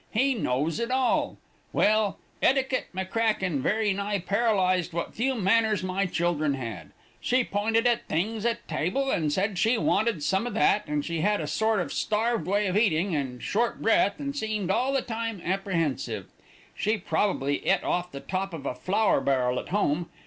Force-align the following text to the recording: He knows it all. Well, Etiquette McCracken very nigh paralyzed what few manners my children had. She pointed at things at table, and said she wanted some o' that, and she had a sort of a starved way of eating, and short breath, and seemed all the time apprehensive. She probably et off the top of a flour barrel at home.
He 0.11 0.33
knows 0.33 0.79
it 0.79 0.89
all. 0.89 1.37
Well, 1.71 2.17
Etiquette 2.41 2.87
McCracken 2.91 3.59
very 3.59 3.93
nigh 3.93 4.17
paralyzed 4.17 4.93
what 4.93 5.13
few 5.13 5.35
manners 5.35 5.83
my 5.83 6.07
children 6.07 6.55
had. 6.55 6.89
She 7.19 7.43
pointed 7.43 7.85
at 7.85 8.07
things 8.07 8.43
at 8.43 8.67
table, 8.67 9.11
and 9.11 9.31
said 9.31 9.59
she 9.59 9.77
wanted 9.77 10.23
some 10.23 10.47
o' 10.47 10.49
that, 10.49 10.87
and 10.87 11.05
she 11.05 11.21
had 11.21 11.39
a 11.39 11.45
sort 11.45 11.79
of 11.79 11.87
a 11.89 11.91
starved 11.91 12.47
way 12.47 12.65
of 12.65 12.75
eating, 12.75 13.13
and 13.15 13.43
short 13.43 13.79
breath, 13.79 14.19
and 14.19 14.35
seemed 14.35 14.71
all 14.71 14.91
the 14.91 15.03
time 15.03 15.39
apprehensive. 15.45 16.31
She 16.75 16.97
probably 16.97 17.63
et 17.67 17.83
off 17.83 18.11
the 18.11 18.21
top 18.21 18.55
of 18.55 18.65
a 18.65 18.73
flour 18.73 19.21
barrel 19.21 19.59
at 19.59 19.69
home. 19.69 20.09